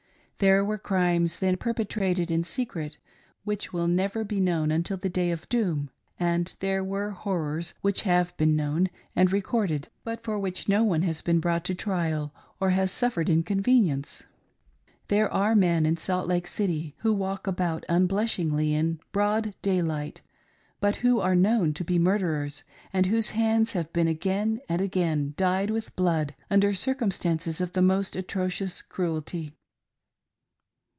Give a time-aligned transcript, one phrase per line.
[0.49, 2.97] There were crimes then perpetrated in secret
[3.43, 4.27] which will never J38 THE MURDER OF DOCTOR ROBINSON.
[4.27, 5.89] be known until the Day of Doom;
[6.19, 11.03] and there were horrors which have been known and recorded, but for which no one
[11.03, 14.23] has been brought to trial or has suffered inconvenience.
[15.09, 20.21] There are men in Salt Lake City, who walk about unblush ingly in broad daylight,
[20.79, 25.35] but who are known to be murderers, and whose hands have been again and again
[25.37, 29.53] dyed with blood under circumstances of the most atrocious cruelty.